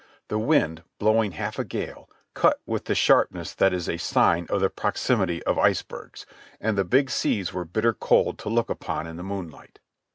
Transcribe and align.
The 0.29 0.39
wind, 0.39 0.81
blowing 0.97 1.33
half 1.33 1.59
a 1.59 1.63
gale, 1.63 2.09
cut 2.33 2.59
with 2.65 2.85
the 2.85 2.95
sharpness 2.95 3.53
that 3.53 3.71
is 3.71 3.87
a 3.87 3.97
sign 3.97 4.47
of 4.49 4.59
the 4.59 4.69
proximity 4.71 5.43
of 5.43 5.59
icebergs; 5.59 6.25
and 6.59 6.75
the 6.75 6.83
big 6.83 7.11
seas 7.11 7.53
were 7.53 7.65
bitter 7.65 7.93
cold 7.93 8.39
to 8.39 8.49
look 8.49 8.71
upon 8.71 9.05
in 9.05 9.17
the 9.17 9.23
moonlight. 9.23 9.77